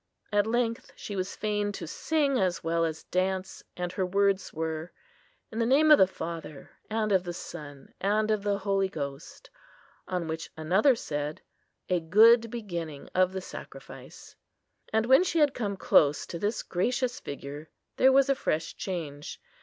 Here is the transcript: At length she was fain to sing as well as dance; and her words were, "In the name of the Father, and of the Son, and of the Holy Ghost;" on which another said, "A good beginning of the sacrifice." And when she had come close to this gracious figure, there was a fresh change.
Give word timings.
At 0.31 0.47
length 0.47 0.91
she 0.95 1.15
was 1.15 1.35
fain 1.35 1.71
to 1.73 1.85
sing 1.85 2.39
as 2.39 2.63
well 2.63 2.85
as 2.85 3.03
dance; 3.03 3.63
and 3.77 3.91
her 3.91 4.03
words 4.03 4.51
were, 4.51 4.91
"In 5.51 5.59
the 5.59 5.65
name 5.67 5.91
of 5.91 5.99
the 5.99 6.07
Father, 6.07 6.71
and 6.89 7.11
of 7.11 7.23
the 7.23 7.35
Son, 7.35 7.93
and 8.01 8.31
of 8.31 8.41
the 8.41 8.57
Holy 8.57 8.89
Ghost;" 8.89 9.51
on 10.07 10.27
which 10.27 10.49
another 10.57 10.95
said, 10.95 11.43
"A 11.87 11.99
good 11.99 12.49
beginning 12.49 13.09
of 13.13 13.31
the 13.31 13.41
sacrifice." 13.41 14.35
And 14.91 15.05
when 15.05 15.23
she 15.23 15.37
had 15.37 15.53
come 15.53 15.77
close 15.77 16.25
to 16.25 16.39
this 16.39 16.63
gracious 16.63 17.19
figure, 17.19 17.69
there 17.97 18.11
was 18.11 18.27
a 18.27 18.33
fresh 18.33 18.75
change. 18.75 19.39